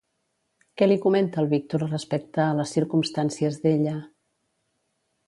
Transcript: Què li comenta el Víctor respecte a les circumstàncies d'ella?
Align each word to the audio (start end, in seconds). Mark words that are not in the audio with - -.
Què 0.79 0.85
li 0.87 0.95
comenta 1.01 1.43
el 1.43 1.49
Víctor 1.51 1.83
respecte 1.91 2.41
a 2.45 2.57
les 2.61 2.73
circumstàncies 2.79 3.63
d'ella? 3.67 3.95